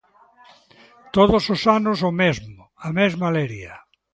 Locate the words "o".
2.09-2.11